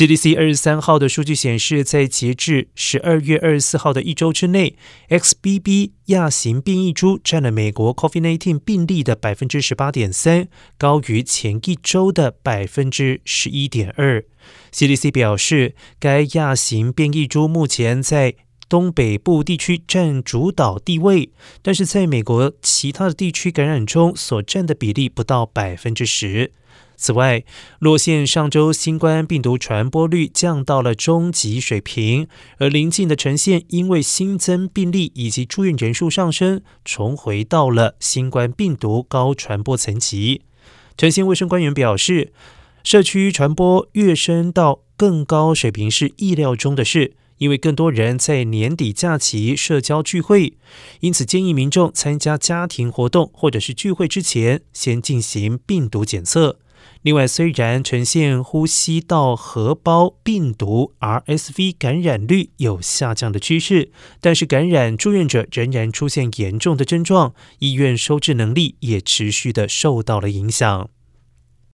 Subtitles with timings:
[0.00, 4.74] CDC 二十三号的数据显示，在截至十二月二十四号的一周之内
[5.10, 14.24] ，XBB 亚型变异株占了美国 COVID-19 病例的百分之十八点三，高于前一周的百分之十一点二。
[14.72, 18.36] CDC 表示，该亚型变异株目前在
[18.70, 21.28] 东北部地区占主导地位，
[21.60, 26.54] 但是在美国其他的地区感染中所占的比例不到百分之十。
[27.00, 27.44] 此外，
[27.78, 40.42] 洛县上周新冠病毒传播率降到了中级水平，而邻近的城县因为新增病例以及住院人数上升，重回到了新冠病毒高传播层级。
[40.98, 42.34] 城县卫生官员表示，
[42.84, 50.58] 社区传播跃升到更高水平是意料中的事，因为更多人在年底假期社交聚会，
[51.00, 56.58] 因此建议民众参加家庭活动或者是聚会之前，先进行病毒检测。
[57.02, 70.90] 另外，虽然呈现呼吸道合胞病毒 （RSV） 感染率有下降的趋势，但是感染住院者仍然出现严重的症状，医院收治能力也持续的受到了影响。